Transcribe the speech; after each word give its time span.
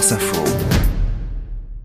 France 0.00 0.12
Info. 0.12 0.44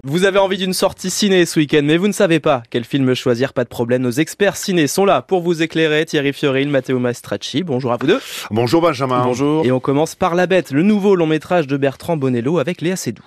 Vous 0.06 0.24
avez 0.24 0.40
envie 0.40 0.58
d'une 0.58 0.72
sortie 0.72 1.10
ciné 1.10 1.46
ce 1.46 1.60
week-end, 1.60 1.82
mais 1.84 1.98
vous 1.98 2.08
ne 2.08 2.14
savez 2.14 2.40
pas 2.40 2.64
quel 2.70 2.86
film 2.86 3.14
choisir, 3.14 3.52
pas 3.52 3.66
de 3.66 3.70
problème. 3.70 4.04
Nos 4.04 4.12
experts 4.12 4.56
ciné 4.56 4.88
sont 4.88 5.04
là 5.04 5.22
pour 5.22 5.42
vous 5.42 5.62
éclairer. 5.62 6.06
Thierry 6.06 6.32
Fioril, 6.32 6.70
Matteo 6.70 6.98
Mastracci, 6.98 7.64
bonjour 7.64 7.92
à 7.92 7.98
vous 7.98 8.08
deux. 8.08 8.22
Bonjour 8.52 8.82
Benjamin. 8.82 9.22
Bonjour. 9.26 9.66
Et 9.66 9.72
on 9.74 9.82
commence 9.82 10.16
par 10.16 10.34
La 10.34 10.48
Bête, 10.48 10.72
le 10.72 10.82
nouveau 10.82 11.18
long 11.18 11.28
métrage 11.28 11.68
de 11.68 11.76
Bertrand 11.76 12.16
Bonello 12.16 12.58
avec 12.58 12.80
Léa 12.80 12.96
Seydoux. 12.96 13.26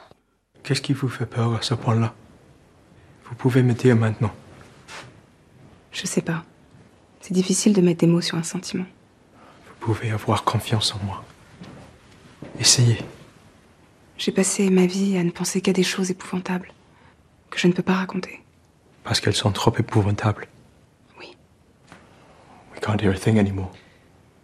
Qu'est-ce 0.62 0.80
qui 0.80 0.94
vous 0.94 1.08
fait 1.08 1.26
peur 1.26 1.54
à 1.54 1.60
ce 1.60 1.74
point-là? 1.74 2.14
Vous 3.28 3.34
pouvez 3.34 3.62
me 3.62 3.74
dire 3.74 3.94
maintenant. 3.94 4.32
Je 5.92 6.06
sais 6.06 6.22
pas. 6.22 6.44
C'est 7.20 7.34
difficile 7.34 7.74
de 7.74 7.82
mettre 7.82 8.00
des 8.00 8.06
mots 8.06 8.22
sur 8.22 8.38
un 8.38 8.42
sentiment. 8.42 8.86
Vous 9.66 9.92
pouvez 9.92 10.12
avoir 10.12 10.44
confiance 10.44 10.94
en 10.94 11.04
moi. 11.04 11.22
Essayez. 12.58 12.96
J'ai 14.18 14.32
passé 14.32 14.68
ma 14.68 14.86
vie 14.86 15.16
à 15.16 15.22
ne 15.22 15.30
penser 15.30 15.60
qu'à 15.60 15.72
des 15.72 15.84
choses 15.84 16.10
épouvantables 16.10 16.72
que 17.50 17.58
je 17.58 17.68
ne 17.68 17.72
peux 17.72 17.84
pas 17.84 17.94
raconter. 17.94 18.40
Parce 19.04 19.20
qu'elles 19.20 19.34
sont 19.34 19.52
trop 19.52 19.72
épouvantables. 19.78 20.48
Oui. 21.20 21.36
We 22.72 22.80
can't 22.80 23.00
hear 23.00 23.12
a 23.12 23.18
thing 23.18 23.38
anymore. 23.38 23.70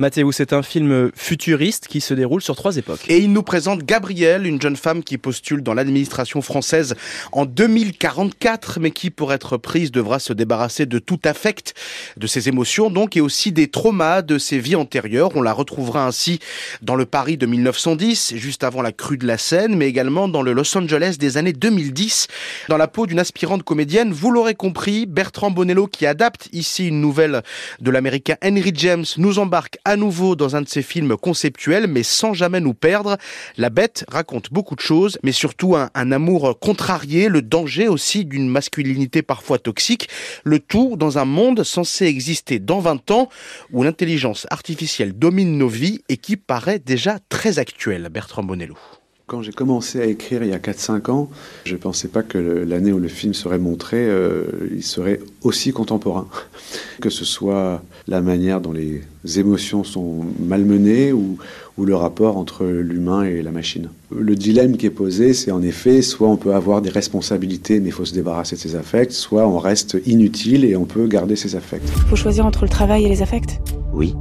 Mathéo, 0.01 0.33
c'est 0.33 0.53
un 0.53 0.65
film 0.65 1.13
futuriste 1.15 1.87
qui 1.87 2.01
se 2.01 2.15
déroule 2.15 2.43
sur 2.43 2.57
trois 2.57 2.77
époques. 2.79 3.09
Et 3.09 3.19
il 3.19 3.33
nous 3.33 3.45
présente 3.45 3.85
Gabrielle, 3.85 4.45
une 4.45 4.61
jeune 4.61 4.75
femme 4.75 5.05
qui 5.05 5.19
postule 5.19 5.63
dans 5.63 5.73
l'administration 5.73 6.43
française 6.43 6.97
en 7.31 7.45
2044, 7.47 8.81
mais 8.81 8.91
qui, 8.91 9.11
pour 9.11 9.33
être 9.33 9.57
prise, 9.57 9.93
devra 9.93 10.19
se 10.19 10.33
débarrasser 10.33 10.87
de 10.87 10.99
tout 10.99 11.21
affect, 11.25 11.75
de 12.17 12.27
ses 12.27 12.49
émotions 12.49 12.91
donc, 12.91 13.17
et 13.17 13.21
aussi 13.21 13.53
des 13.53 13.69
traumas 13.69 14.23
de 14.23 14.37
ses 14.37 14.59
vies 14.59 14.75
antérieures. 14.75 15.31
On 15.37 15.43
la 15.43 15.53
retrouvera 15.53 16.05
ainsi 16.05 16.41
dans 16.83 16.97
le 16.97 17.07
Paris 17.07 17.37
de 17.37 17.47
1910, 17.47 18.35
juste 18.35 18.65
avant 18.65 18.83
la 18.83 18.91
crue 18.91 19.17
de 19.17 19.29
la 19.29 19.39
Seine, 19.39 19.77
mais 19.77 19.87
également 19.87 20.27
dans 20.27 20.43
le 20.43 20.53
Los 20.53 20.77
Angeles 20.77 21.19
des 21.21 21.37
années 21.37 21.53
2010, 21.53 22.27
dans 22.69 22.79
la 22.79 22.89
peau 22.89 23.07
d'une 23.07 23.21
aspirante 23.21 23.63
comédienne. 23.63 24.13
Vous 24.13 24.33
l'aurez 24.33 24.57
compris, 24.57 25.07
Bertrand 25.07 25.53
Bonello, 25.53 25.87
qui 25.87 26.05
adapte 26.05 26.49
ici 26.53 26.89
une 26.89 27.01
nouvelle 27.01 27.45
de 27.81 27.91
l'américain 27.93 28.35
Henry 28.45 28.73
James, 28.75 29.05
nous 29.19 29.39
embarque 29.39 29.79
à 29.85 29.97
nouveau 29.97 30.37
dans 30.37 30.57
un 30.57 30.63
de 30.63 30.69
ses 30.69 30.83
films 30.83 31.17
conceptuels, 31.17 31.87
mais 31.87 32.03
sans 32.03 32.33
jamais 32.33 32.61
nous 32.61 32.75
perdre. 32.75 33.17
La 33.57 33.71
bête 33.71 34.05
raconte 34.09 34.53
beaucoup 34.53 34.75
de 34.75 34.81
choses, 34.81 35.19
mais 35.23 35.33
surtout 35.33 35.77
un, 35.77 35.91
amour 36.13 36.59
contrarié, 36.59 37.29
le 37.29 37.43
danger 37.43 37.89
aussi 37.89 38.25
d'une 38.25 38.49
masculinité 38.49 39.23
parfois 39.23 39.59
toxique, 39.59 40.09
le 40.45 40.59
tout 40.59 40.97
dans 40.97 41.19
un 41.19 41.25
monde 41.25 41.65
censé 41.65 42.07
exister 42.07 42.59
dans 42.59 42.81
20 42.81 43.11
ans, 43.11 43.29
où 43.73 43.83
l'intelligence 43.83 44.47
artificielle 44.51 45.13
domine 45.13 45.59
nos 45.59 45.69
vies 45.69 46.03
et 46.09 46.17
qui 46.17 46.37
paraît 46.37 46.79
déjà 46.79 47.19
très 47.29 47.59
actuelle. 47.59 48.09
Bertrand 48.11 48.43
Bonello. 48.43 48.77
Quand 49.27 49.41
j'ai 49.41 49.53
commencé 49.53 50.03
à 50.03 50.05
écrire 50.05 50.43
il 50.43 50.51
y 50.51 50.53
a 50.53 50.59
4-5 50.59 51.11
ans, 51.11 51.31
je 51.65 51.73
ne 51.73 51.79
pensais 51.79 52.09
pas 52.09 52.23
que 52.23 52.37
l'année 52.37 52.93
où 52.93 52.99
le 52.99 53.09
film 53.09 53.33
serait 53.33 53.59
montré, 53.59 53.97
euh, 53.97 54.45
il 54.71 54.83
serait 54.83 55.19
aussi 55.43 55.73
contemporain. 55.73 56.29
Que 57.01 57.11
ce 57.11 57.25
soit 57.25 57.83
la 58.07 58.21
manière 58.21 58.61
dont 58.61 58.73
les 58.73 59.03
émotions 59.39 59.83
sont 59.83 60.25
malmenées 60.39 61.13
ou, 61.13 61.39
ou 61.77 61.85
le 61.85 61.97
rapport 61.97 62.37
entre 62.37 62.65
l'humain 62.67 63.25
et 63.25 63.43
la 63.43 63.51
machine. 63.51 63.89
Le 64.15 64.37
dilemme 64.37 64.77
qui 64.77 64.87
est 64.87 64.91
posé, 64.91 65.35
c'est 65.35 65.51
en 65.51 65.63
effet, 65.63 66.03
soit 66.03 66.29
on 66.29 66.37
peut 66.37 66.55
avoir 66.55 66.83
des 66.83 66.91
responsabilités 66.91 67.81
mais 67.81 67.89
il 67.89 67.93
faut 67.93 68.05
se 68.05 68.15
débarrasser 68.15 68.57
de 68.57 68.61
ses 68.61 68.77
affects, 68.77 69.13
soit 69.13 69.47
on 69.49 69.59
reste 69.59 69.97
inutile 70.07 70.65
et 70.65 70.77
on 70.77 70.85
peut 70.85 71.07
garder 71.07 71.35
ses 71.35 71.57
affects. 71.57 71.83
Il 71.97 72.09
faut 72.11 72.17
choisir 72.17 72.47
entre 72.47 72.63
le 72.63 72.71
travail 72.71 73.05
et 73.07 73.09
les 73.09 73.23
affects? 73.23 73.59
Oui. 73.93 74.15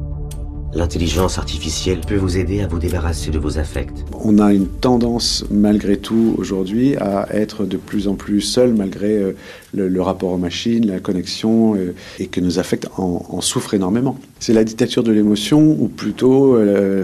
L'intelligence 0.75 1.37
artificielle 1.37 1.99
peut 1.99 2.15
vous 2.15 2.37
aider 2.37 2.61
à 2.61 2.67
vous 2.67 2.79
débarrasser 2.79 3.29
de 3.29 3.37
vos 3.37 3.59
affects. 3.59 3.93
On 4.11 4.39
a 4.39 4.51
une 4.51 4.67
tendance, 4.67 5.45
malgré 5.51 5.97
tout, 5.97 6.33
aujourd'hui, 6.39 6.95
à 6.95 7.27
être 7.31 7.65
de 7.65 7.77
plus 7.77 8.07
en 8.07 8.15
plus 8.15 8.41
seul, 8.41 8.73
malgré 8.73 9.17
euh, 9.17 9.35
le, 9.75 10.01
rapport 10.01 10.31
aux 10.31 10.37
machines, 10.37 10.87
la 10.87 10.99
connexion, 10.99 11.75
euh, 11.75 11.93
et 12.17 12.25
que 12.25 12.41
nos 12.41 12.57
affects 12.57 12.87
en, 12.97 13.23
en 13.29 13.41
souffrent 13.41 13.75
énormément. 13.75 14.17
C'est 14.39 14.53
la 14.53 14.63
dictature 14.63 15.03
de 15.03 15.11
l'émotion, 15.11 15.77
ou 15.79 15.87
plutôt 15.89 16.55
euh, 16.55 17.03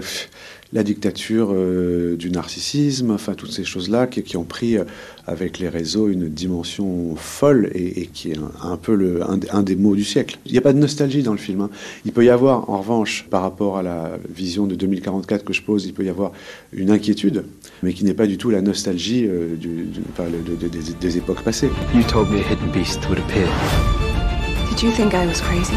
la 0.72 0.84
dictature 0.84 1.48
euh, 1.52 2.16
du 2.16 2.30
narcissisme, 2.30 3.10
enfin 3.10 3.34
toutes 3.34 3.50
ces 3.50 3.64
choses-là 3.64 4.06
qui, 4.06 4.22
qui, 4.22 4.36
ont 4.36 4.44
pris 4.44 4.76
euh, 4.76 4.84
avec 5.26 5.58
les 5.58 5.68
réseaux 5.68 6.08
une 6.08 6.28
dimension 6.28 7.16
folle 7.16 7.70
et, 7.74 8.02
et 8.02 8.06
qui 8.06 8.30
est 8.30 8.38
un, 8.38 8.70
un 8.70 8.76
peu 8.76 8.94
le, 8.94 9.22
un, 9.22 9.40
un, 9.50 9.62
des 9.62 9.74
mots 9.74 9.96
du 9.96 10.04
siècle. 10.04 10.38
Il 10.46 10.52
n'y 10.52 10.58
a 10.58 10.60
pas 10.60 10.72
de 10.72 10.78
nostalgie 10.78 11.22
dans 11.22 11.32
le 11.32 11.38
film. 11.38 11.62
Hein. 11.62 11.70
Il 12.04 12.12
peut 12.12 12.24
y 12.24 12.30
avoir, 12.30 12.70
en 12.70 12.78
revanche, 12.78 13.26
par 13.30 13.42
rapport 13.42 13.78
à 13.78 13.82
la 13.82 14.18
vision 14.32 14.66
de 14.66 14.76
2044 14.76 15.44
que 15.44 15.52
je 15.52 15.62
pose, 15.62 15.86
il 15.86 15.92
peut 15.92 16.04
y 16.04 16.08
avoir 16.08 16.32
une 16.72 16.90
inquiétude, 16.90 17.44
mais 17.82 17.92
qui 17.92 18.04
n'est 18.04 18.14
pas 18.14 18.28
du 18.28 18.38
tout 18.38 18.50
la 18.50 18.62
nostalgie 18.62 19.26
euh, 19.26 19.56
du, 19.56 19.86
du, 19.86 20.00
enfin, 20.12 20.28
de, 20.30 20.54
de, 20.54 20.68
des, 20.68 20.92
des, 21.00 21.16
époques 21.16 21.42
passées. 21.42 21.70
You 21.94 22.02
told 22.04 22.30
me 22.30 22.38
a 22.38 22.42
hidden 22.42 22.70
beast 22.72 23.00
would 23.08 23.18
appear. 23.18 23.48
Did 24.70 24.82
you 24.82 24.92
think 24.92 25.14
I 25.14 25.26
was 25.26 25.40
crazy? 25.40 25.76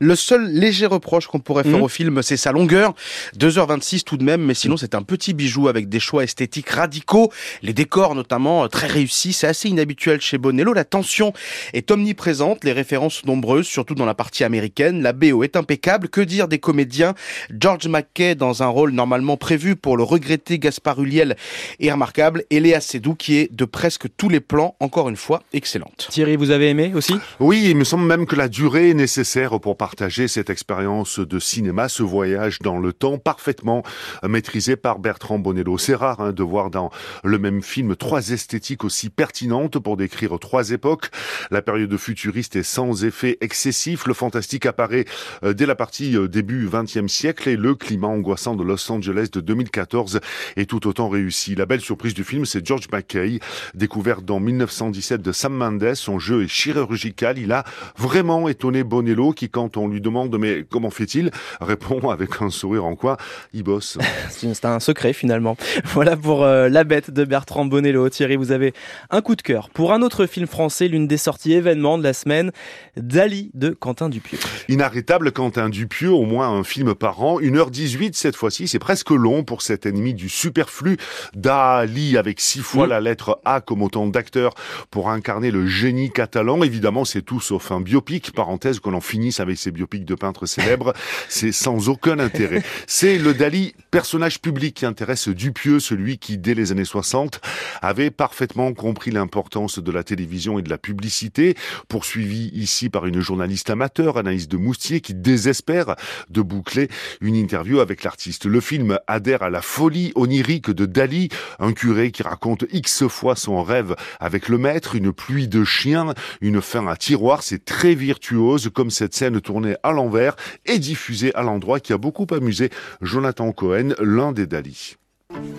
Le 0.00 0.14
seul 0.14 0.50
léger 0.50 0.86
reproche 0.86 1.26
qu'on 1.26 1.40
pourrait 1.40 1.64
faire 1.64 1.78
mmh. 1.78 1.82
au 1.82 1.88
film, 1.88 2.22
c'est 2.22 2.36
sa 2.36 2.52
longueur. 2.52 2.94
2h26 3.38 4.04
tout 4.04 4.16
de 4.16 4.24
même, 4.24 4.42
mais 4.42 4.54
sinon 4.54 4.76
c'est 4.76 4.94
un 4.94 5.02
petit 5.02 5.34
bijou 5.34 5.68
avec 5.68 5.88
des 5.88 6.00
choix 6.00 6.24
esthétiques 6.24 6.70
radicaux. 6.70 7.32
Les 7.62 7.72
décors 7.72 8.14
notamment 8.14 8.64
euh, 8.64 8.68
très 8.68 8.86
réussis, 8.86 9.32
c'est 9.32 9.46
assez 9.46 9.68
inhabituel 9.68 10.20
chez 10.20 10.38
Bonello. 10.38 10.72
La 10.72 10.84
tension 10.84 11.32
est 11.72 11.90
omniprésente, 11.90 12.64
les 12.64 12.72
références 12.72 13.24
nombreuses, 13.24 13.66
surtout 13.66 13.94
dans 13.94 14.06
la 14.06 14.14
partie 14.14 14.44
américaine. 14.44 15.02
La 15.02 15.12
BO 15.12 15.42
est 15.42 15.56
impeccable. 15.56 16.08
Que 16.08 16.20
dire 16.20 16.48
des 16.48 16.58
comédiens? 16.58 17.14
George 17.50 17.88
McKay 17.88 18.34
dans 18.34 18.62
un 18.62 18.68
rôle 18.68 18.92
normalement 18.92 19.36
prévu 19.36 19.76
pour 19.76 19.96
le 19.96 20.02
regretté 20.02 20.58
Gaspard 20.58 21.02
Ulliel 21.02 21.36
est 21.80 21.90
remarquable. 21.90 22.44
Et 22.50 22.60
Léa 22.60 22.80
Seydoux 22.80 23.14
qui 23.14 23.38
est 23.38 23.52
de 23.52 23.64
presque 23.64 24.06
tous 24.16 24.28
les 24.28 24.40
plans, 24.40 24.76
encore 24.80 25.08
une 25.08 25.16
fois, 25.16 25.42
excellente. 25.52 26.08
Thierry, 26.10 26.36
vous 26.36 26.50
avez 26.50 26.68
aimé 26.68 26.92
aussi? 26.94 27.14
Oui, 27.40 27.66
il 27.68 27.76
me 27.76 27.84
semble 27.84 28.06
même 28.06 28.26
que 28.26 28.36
la 28.36 28.48
durée 28.48 28.90
est 28.90 28.94
nécessaire 28.94 29.58
pour 29.60 29.76
partager 29.88 30.28
cette 30.28 30.50
expérience 30.50 31.18
de 31.18 31.38
cinéma, 31.38 31.88
ce 31.88 32.02
voyage 32.02 32.58
dans 32.58 32.78
le 32.78 32.92
temps 32.92 33.16
parfaitement 33.16 33.82
maîtrisé 34.22 34.76
par 34.76 34.98
Bertrand 34.98 35.38
Bonello. 35.38 35.78
C'est 35.78 35.94
rare 35.94 36.20
hein, 36.20 36.32
de 36.32 36.42
voir 36.42 36.68
dans 36.68 36.90
le 37.24 37.38
même 37.38 37.62
film 37.62 37.96
trois 37.96 38.28
esthétiques 38.28 38.84
aussi 38.84 39.08
pertinentes 39.08 39.78
pour 39.78 39.96
décrire 39.96 40.38
trois 40.38 40.72
époques. 40.72 41.08
La 41.50 41.62
période 41.62 41.96
futuriste 41.96 42.54
est 42.56 42.64
sans 42.64 43.02
effet 43.02 43.38
excessif. 43.40 44.06
Le 44.06 44.12
fantastique 44.12 44.66
apparaît 44.66 45.06
euh, 45.42 45.54
dès 45.54 45.64
la 45.64 45.74
partie 45.74 46.18
euh, 46.18 46.28
début 46.28 46.68
20e 46.68 47.08
siècle 47.08 47.48
et 47.48 47.56
le 47.56 47.74
climat 47.74 48.08
angoissant 48.08 48.56
de 48.56 48.64
Los 48.64 48.92
Angeles 48.92 49.28
de 49.32 49.40
2014 49.40 50.20
est 50.56 50.68
tout 50.68 50.86
autant 50.86 51.08
réussi. 51.08 51.54
La 51.54 51.64
belle 51.64 51.80
surprise 51.80 52.12
du 52.12 52.24
film, 52.24 52.44
c'est 52.44 52.66
George 52.66 52.88
McKay, 52.92 53.40
découvert 53.72 54.20
dans 54.20 54.38
1917 54.38 55.22
de 55.22 55.32
Sam 55.32 55.54
Mendes. 55.54 55.94
Son 55.94 56.18
jeu 56.18 56.42
est 56.42 56.48
chirurgical. 56.48 57.38
Il 57.38 57.52
a 57.52 57.64
vraiment 57.96 58.50
étonné 58.50 58.84
Bonello 58.84 59.32
qui, 59.32 59.48
quand 59.48 59.77
on 59.78 59.88
lui 59.88 60.00
demande 60.00 60.36
mais 60.38 60.64
comment 60.68 60.90
fait-il? 60.90 61.30
Répond 61.60 62.10
avec 62.10 62.30
un 62.40 62.50
sourire 62.50 62.84
en 62.84 62.96
quoi? 62.96 63.16
Il 63.52 63.62
bosse. 63.62 63.98
C'est 64.30 64.64
un 64.64 64.80
secret 64.80 65.12
finalement. 65.12 65.56
Voilà 65.84 66.16
pour 66.16 66.44
euh, 66.44 66.68
La 66.68 66.84
Bête 66.84 67.10
de 67.10 67.24
Bertrand 67.24 67.64
Bonello. 67.64 68.08
Thierry, 68.08 68.36
vous 68.36 68.52
avez 68.52 68.74
un 69.10 69.20
coup 69.20 69.36
de 69.36 69.42
cœur 69.42 69.70
pour 69.70 69.92
un 69.92 70.02
autre 70.02 70.26
film 70.26 70.46
français, 70.46 70.88
l'une 70.88 71.06
des 71.06 71.16
sorties 71.16 71.52
événements 71.52 71.98
de 71.98 72.02
la 72.02 72.12
semaine, 72.12 72.52
Dali 72.96 73.50
de 73.54 73.70
Quentin 73.70 74.08
Dupieux. 74.08 74.38
Inarrêtable 74.68 75.32
Quentin 75.32 75.68
Dupieux, 75.68 76.12
au 76.12 76.24
moins 76.24 76.48
un 76.48 76.64
film 76.64 76.94
par 76.94 77.22
an, 77.22 77.40
1h18 77.40 78.10
cette 78.12 78.36
fois-ci, 78.36 78.68
c'est 78.68 78.78
presque 78.78 79.10
long 79.10 79.44
pour 79.44 79.62
cet 79.62 79.86
ennemi 79.86 80.14
du 80.14 80.28
superflu. 80.28 80.96
Dali 81.34 82.16
avec 82.16 82.40
six 82.40 82.60
fois 82.60 82.86
la 82.86 83.00
lettre 83.00 83.40
A 83.44 83.60
comme 83.60 83.82
autant 83.82 84.06
d'acteurs 84.06 84.54
pour 84.90 85.10
incarner 85.10 85.50
le 85.50 85.66
génie 85.66 86.10
catalan. 86.10 86.62
Évidemment, 86.62 87.04
c'est 87.04 87.22
tout 87.22 87.40
sauf 87.40 87.72
un 87.72 87.80
biopic, 87.80 88.32
parenthèse 88.32 88.80
qu'on 88.80 88.94
en 88.94 89.00
finisse 89.00 89.40
avec 89.40 89.58
ces 89.58 89.67
biopics 89.70 90.04
de 90.04 90.14
peintres 90.14 90.46
célèbres, 90.46 90.92
c'est 91.28 91.52
sans 91.52 91.88
aucun 91.88 92.18
intérêt. 92.18 92.62
C'est 92.86 93.18
le 93.18 93.34
Dali, 93.34 93.74
personnage 93.90 94.40
public 94.40 94.74
qui 94.74 94.86
intéresse 94.86 95.28
Dupieux, 95.28 95.80
celui 95.80 96.18
qui, 96.18 96.38
dès 96.38 96.54
les 96.54 96.72
années 96.72 96.84
60, 96.84 97.40
avait 97.82 98.10
parfaitement 98.10 98.72
compris 98.72 99.10
l'importance 99.10 99.78
de 99.78 99.92
la 99.92 100.04
télévision 100.04 100.58
et 100.58 100.62
de 100.62 100.70
la 100.70 100.78
publicité, 100.78 101.56
poursuivi 101.88 102.50
ici 102.54 102.88
par 102.88 103.06
une 103.06 103.20
journaliste 103.20 103.70
amateur, 103.70 104.16
Anaïs 104.16 104.48
de 104.48 104.56
Moustier, 104.56 105.00
qui 105.00 105.14
désespère 105.14 105.96
de 106.30 106.42
boucler 106.42 106.88
une 107.20 107.36
interview 107.36 107.80
avec 107.80 108.02
l'artiste. 108.04 108.46
Le 108.46 108.60
film 108.60 108.98
adhère 109.06 109.42
à 109.42 109.50
la 109.50 109.62
folie 109.62 110.12
onirique 110.14 110.70
de 110.70 110.86
Dali, 110.86 111.28
un 111.58 111.72
curé 111.72 112.10
qui 112.10 112.22
raconte 112.22 112.64
X 112.72 113.06
fois 113.08 113.36
son 113.36 113.62
rêve 113.62 113.94
avec 114.20 114.48
le 114.48 114.58
maître, 114.58 114.94
une 114.94 115.12
pluie 115.12 115.48
de 115.48 115.64
chiens, 115.64 116.14
une 116.40 116.60
fin 116.60 116.86
à 116.86 116.96
tiroir, 116.96 117.42
c'est 117.42 117.64
très 117.64 117.94
virtuose 117.94 118.70
comme 118.72 118.90
cette 118.90 119.14
scène 119.14 119.40
tournée 119.40 119.57
à 119.82 119.92
l'envers 119.92 120.36
et 120.66 120.78
diffusée 120.78 121.34
à 121.34 121.42
l'endroit 121.42 121.80
qui 121.80 121.92
a 121.92 121.98
beaucoup 121.98 122.26
amusé 122.32 122.70
Jonathan 123.02 123.52
Cohen, 123.52 123.90
l'un 124.00 124.32
des 124.32 124.46
Dali. 124.46 124.96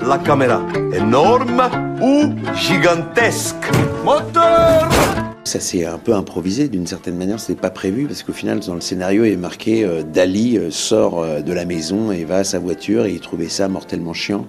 La 0.02 0.18
caméra, 0.18 0.62
énorme 0.94 1.62
ou 2.02 2.34
gigantesque? 2.56 3.56
Moteur 4.04 4.90
ça 5.46 5.60
s'est 5.60 5.84
un 5.86 5.98
peu 5.98 6.14
improvisé 6.14 6.68
d'une 6.68 6.86
certaine 6.86 7.18
manière, 7.18 7.40
c'est 7.40 7.56
pas 7.60 7.72
prévu 7.72 8.06
parce 8.06 8.22
qu'au 8.22 8.34
final 8.34 8.60
dans 8.60 8.76
le 8.76 8.82
scénario 8.82 9.26
il 9.26 9.32
est 9.32 9.38
marqué 9.38 9.84
euh, 9.84 10.04
Dali 10.04 10.60
euh, 10.60 10.70
sort 10.70 11.22
euh, 11.24 11.42
de 11.42 11.52
la 11.54 11.66
maison 11.66 12.12
et 12.12 12.24
va 12.24 12.38
à 12.38 12.44
sa 12.44 12.60
voiture 12.60 13.06
et 13.06 13.14
il 13.14 13.20
trouvait 13.20 13.50
ça 13.50 13.68
mortellement 13.68 14.14
chiant. 14.14 14.46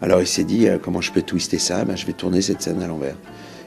Alors 0.00 0.20
il 0.20 0.26
s'est 0.26 0.42
dit, 0.42 0.66
euh, 0.66 0.78
comment 0.82 1.00
je 1.00 1.12
peux 1.12 1.22
twister 1.22 1.58
ça? 1.58 1.84
Ben, 1.84 1.96
Je 1.96 2.06
vais 2.06 2.12
tourner 2.12 2.42
cette 2.42 2.60
scène 2.60 2.82
à 2.82 2.88
l'envers. 2.88 3.14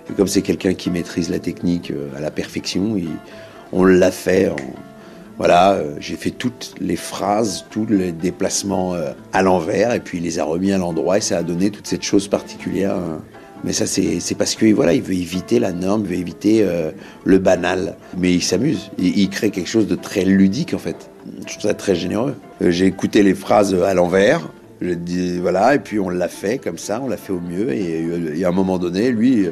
Et 0.10 0.14
comme 0.14 0.28
c'est 0.28 0.42
quelqu'un 0.42 0.74
qui 0.74 0.90
maîtrise 0.92 1.30
la 1.30 1.40
technique 1.40 1.92
euh, 1.92 2.10
à 2.18 2.20
la 2.20 2.30
perfection, 2.30 2.98
il- 2.98 3.08
on 3.72 3.86
l'a 3.86 4.12
fait. 4.12 4.50
en- 4.50 4.56
voilà, 5.38 5.74
euh, 5.74 5.96
j'ai 6.00 6.16
fait 6.16 6.32
toutes 6.32 6.76
les 6.80 6.96
phrases, 6.96 7.66
tous 7.70 7.86
les 7.86 8.12
déplacements 8.12 8.94
euh, 8.94 9.12
à 9.34 9.42
l'envers, 9.42 9.94
et 9.94 10.00
puis 10.00 10.20
il 10.20 10.24
les 10.24 10.40
a 10.40 10.46
remis 10.46 10.72
à 10.72 10.78
l'endroit, 10.78 11.18
et 11.18 11.22
ça 11.22 11.38
a 11.38 11.44
donné 11.44 11.72
toute 11.72 11.88
cette 11.88 12.04
chose 12.04 12.28
particulière. 12.28 12.96
hein. 12.96 13.22
Mais 13.64 13.74
ça, 13.74 13.88
c'est 13.88 14.36
parce 14.38 14.54
que 14.54 14.72
voilà, 14.74 14.94
il 14.94 15.02
veut 15.02 15.16
éviter 15.16 15.60
la 15.60 15.72
norme, 15.72 16.02
il 16.06 16.10
veut 16.10 16.22
éviter 16.22 16.60
euh, 16.62 16.92
le 17.24 17.40
banal. 17.40 17.96
Mais 18.16 18.32
il 18.32 18.44
s'amuse. 18.44 18.92
Il, 19.00 19.28
crée 19.30 19.50
quelque 19.50 19.70
chose 19.70 19.88
de 19.88 19.96
très 19.96 20.24
ludique, 20.24 20.76
en 20.76 20.78
fait. 20.78 21.10
Je 21.48 21.54
trouve 21.54 21.64
ça 21.64 21.74
très 21.74 21.96
généreux. 21.96 22.36
J'ai 22.62 22.86
écouté 22.86 23.24
les 23.24 23.34
phrases 23.34 23.74
à 23.74 23.96
l'envers. 23.96 24.48
Je 24.82 24.92
dis, 24.92 25.40
voilà, 25.40 25.74
et 25.74 25.80
puis 25.80 26.00
on 26.00 26.10
l'a 26.10 26.28
fait 26.28 26.60
comme 26.60 26.78
ça, 26.78 27.02
on 27.04 27.08
l'a 27.08 27.18
fait 27.18 27.34
au 27.34 27.40
mieux. 27.40 27.74
Et, 27.74 28.44
à 28.46 28.50
un 28.50 28.52
moment 28.52 28.78
donné, 28.78 29.10
lui, 29.10 29.48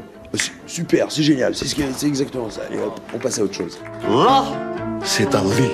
super, 0.68 1.12
c'est 1.12 1.24
génial, 1.24 1.56
c'est 1.56 2.06
exactement 2.06 2.52
ça. 2.52 2.62
Et 2.72 2.78
hop, 2.78 3.00
on 3.16 3.18
passe 3.18 3.40
à 3.40 3.44
autre 3.44 3.56
chose. 3.56 3.80
Là, 4.08 4.73
c'est 5.04 5.36
en 5.36 5.46
vie. 5.46 5.72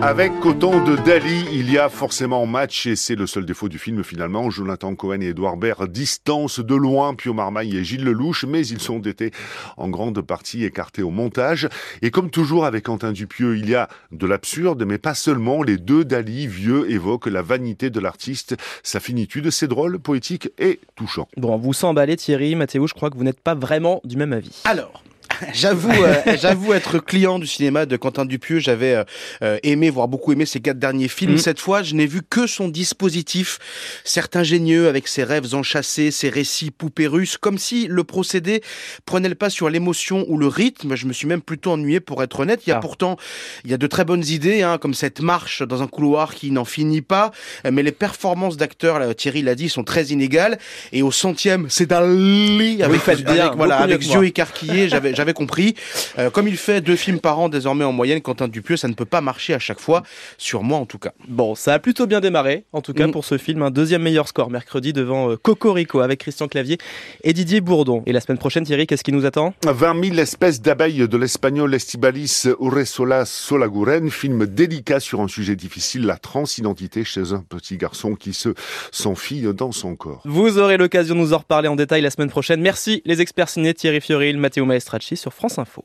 Avec 0.00 0.32
autant 0.44 0.82
de 0.82 0.96
Dali, 0.96 1.46
il 1.52 1.70
y 1.70 1.78
a 1.78 1.88
forcément 1.88 2.44
match 2.44 2.88
et 2.88 2.96
c'est 2.96 3.14
le 3.14 3.28
seul 3.28 3.46
défaut 3.46 3.68
du 3.68 3.78
film 3.78 4.02
finalement. 4.02 4.50
Jonathan 4.50 4.96
Cohen 4.96 5.20
et 5.20 5.28
Edouard 5.28 5.56
Baird 5.56 5.86
distancent 5.86 6.58
de 6.58 6.74
loin 6.74 7.14
Pio 7.14 7.32
Marmaille 7.32 7.76
et 7.76 7.84
Gilles 7.84 8.02
Lelouch, 8.02 8.44
mais 8.44 8.66
ils 8.66 8.90
ont 8.90 8.98
été 8.98 9.30
en 9.76 9.88
grande 9.88 10.20
partie 10.20 10.64
écartés 10.64 11.02
au 11.02 11.10
montage. 11.10 11.68
Et 12.02 12.10
comme 12.10 12.30
toujours 12.30 12.64
avec 12.64 12.86
Quentin 12.86 13.12
Dupieux, 13.12 13.56
il 13.56 13.70
y 13.70 13.76
a 13.76 13.88
de 14.10 14.26
l'absurde, 14.26 14.84
mais 14.84 14.98
pas 14.98 15.14
seulement. 15.14 15.62
Les 15.62 15.76
deux 15.76 16.04
Dali 16.04 16.48
vieux 16.48 16.90
évoquent 16.90 17.28
la 17.28 17.42
vanité 17.42 17.88
de 17.88 18.00
l'artiste, 18.00 18.56
sa 18.82 18.98
finitude. 18.98 19.50
C'est 19.50 19.68
drôle, 19.68 20.00
poétique 20.00 20.50
et 20.58 20.80
touchant. 20.96 21.28
Bon, 21.36 21.56
vous 21.58 21.72
sent 21.72 21.86
emballé 21.86 22.16
Thierry, 22.16 22.56
Mathéo, 22.56 22.88
je 22.88 22.94
crois 22.94 23.10
que 23.10 23.16
vous 23.16 23.24
n'êtes 23.24 23.40
pas 23.40 23.54
vraiment 23.54 24.00
du 24.02 24.16
même 24.16 24.32
avis. 24.32 24.62
Alors, 24.64 25.04
j'avoue, 25.54 25.90
euh, 25.90 26.36
j'avoue 26.40 26.72
être 26.72 26.98
client 26.98 27.38
du 27.38 27.46
cinéma 27.46 27.86
de 27.86 27.96
Quentin 27.96 28.24
Dupieux. 28.24 28.58
J'avais 28.58 28.94
euh, 28.94 29.04
euh, 29.42 29.58
aimé, 29.62 29.90
voire 29.90 30.08
beaucoup 30.08 30.32
aimé 30.32 30.46
ses 30.46 30.60
quatre 30.60 30.78
derniers 30.78 31.08
films. 31.08 31.32
Mhm. 31.32 31.38
Cette 31.38 31.60
fois, 31.60 31.82
je 31.82 31.94
n'ai 31.94 32.06
vu 32.06 32.22
que 32.28 32.46
son 32.46 32.68
dispositif, 32.68 33.58
certes 34.04 34.36
ingénieux, 34.36 34.88
avec 34.88 35.08
ses 35.08 35.24
rêves 35.24 35.54
enchâssés, 35.54 36.10
ses 36.10 36.28
récits 36.28 36.70
poupées 36.70 37.06
russes, 37.06 37.36
comme 37.36 37.58
si 37.58 37.86
le 37.88 38.04
procédé 38.04 38.62
prenait 39.06 39.28
le 39.28 39.34
pas 39.34 39.50
sur 39.50 39.70
l'émotion 39.70 40.24
ou 40.28 40.38
le 40.38 40.46
rythme. 40.46 40.94
Je 40.94 41.06
me 41.06 41.12
suis 41.12 41.26
même 41.26 41.42
plutôt 41.42 41.72
ennuyé, 41.72 42.00
pour 42.00 42.22
être 42.22 42.40
honnête. 42.40 42.62
Il 42.66 42.70
y 42.70 42.72
a 42.72 42.76
Ah. 42.76 42.80
pourtant, 42.80 43.16
il 43.64 43.70
y 43.70 43.74
a 43.74 43.78
de 43.78 43.86
très 43.86 44.04
bonnes 44.04 44.24
idées, 44.24 44.62
hein, 44.62 44.78
comme 44.78 44.94
cette 44.94 45.20
marche 45.20 45.62
dans 45.62 45.82
un 45.82 45.86
couloir 45.86 46.34
qui 46.34 46.50
n'en 46.50 46.64
finit 46.64 47.02
pas. 47.02 47.32
Mais 47.70 47.82
les 47.82 47.92
performances 47.92 48.56
d'acteurs, 48.56 48.98
là, 48.98 49.12
Thierry 49.14 49.42
l'a 49.42 49.54
dit, 49.54 49.68
sont 49.68 49.84
très 49.84 50.06
inégales. 50.06 50.58
Et 50.92 51.02
au 51.02 51.10
centième, 51.10 51.66
c'est 51.68 51.86
Dali 51.86 52.82
avec, 52.82 53.04
bien, 53.04 53.46
avec, 53.46 53.56
voilà, 53.56 53.76
beaucoup 53.76 53.88
mieux 53.88 53.94
avec 53.94 54.14
yeux 54.14 54.24
écarquillés. 54.24 54.88
J'avais, 54.88 55.14
j'avais 55.14 55.31
compris. 55.32 55.74
Euh, 56.18 56.30
comme 56.30 56.48
il 56.48 56.56
fait 56.56 56.80
deux 56.80 56.96
films 56.96 57.20
par 57.20 57.38
an 57.38 57.48
désormais 57.48 57.84
en 57.84 57.92
moyenne, 57.92 58.20
Quentin 58.20 58.48
Dupieux, 58.48 58.76
ça 58.76 58.88
ne 58.88 58.94
peut 58.94 59.04
pas 59.04 59.20
marcher 59.20 59.54
à 59.54 59.58
chaque 59.58 59.80
fois, 59.80 60.02
sur 60.38 60.62
moi 60.62 60.78
en 60.78 60.86
tout 60.86 60.98
cas. 60.98 61.12
Bon, 61.28 61.54
ça 61.54 61.74
a 61.74 61.78
plutôt 61.78 62.06
bien 62.06 62.20
démarré, 62.20 62.64
en 62.72 62.80
tout 62.80 62.92
cas 62.92 63.06
Mm. 63.06 63.12
pour 63.12 63.24
ce 63.24 63.38
film. 63.38 63.62
Un 63.62 63.70
deuxième 63.70 64.02
meilleur 64.02 64.28
score 64.28 64.50
mercredi 64.50 64.92
devant 64.92 65.30
euh, 65.30 65.36
Cocorico 65.36 66.00
avec 66.00 66.20
Christian 66.20 66.48
Clavier 66.48 66.78
et 67.24 67.32
Didier 67.32 67.60
Bourdon. 67.60 68.02
Et 68.06 68.12
la 68.12 68.20
semaine 68.20 68.38
prochaine, 68.38 68.64
Thierry, 68.64 68.86
qu'est-ce 68.86 69.04
qui 69.04 69.12
nous 69.12 69.26
attend? 69.26 69.54
20 69.66 70.04
000 70.04 70.16
espèces 70.18 70.60
d'abeilles 70.60 71.06
de 71.08 71.16
l'espagnol 71.16 71.74
Estibalis 71.74 72.44
Uresola 72.60 73.24
Solaguren, 73.24 74.10
film 74.10 74.46
délicat 74.46 75.00
sur 75.00 75.20
un 75.20 75.28
sujet 75.28 75.56
difficile, 75.56 76.06
la 76.06 76.16
transidentité 76.16 77.04
chez 77.04 77.32
un 77.32 77.44
petit 77.48 77.76
garçon 77.76 78.14
qui 78.14 78.32
se 78.34 78.50
s'enfile 78.90 79.52
dans 79.52 79.72
son 79.72 79.96
corps. 79.96 80.20
Vous 80.24 80.58
aurez 80.58 80.76
l'occasion 80.76 81.14
de 81.14 81.20
nous 81.20 81.32
en 81.32 81.38
reparler 81.38 81.68
en 81.68 81.76
détail 81.76 82.02
la 82.02 82.10
semaine 82.10 82.28
prochaine. 82.30 82.60
Merci 82.60 83.02
les 83.04 83.20
experts 83.20 83.48
ciné 83.48 83.74
Thierry 83.74 84.00
Fioril, 84.00 84.38
Matteo 84.38 84.64
Maestracci 84.64 85.16
sur 85.22 85.32
France 85.32 85.58
Info. 85.58 85.80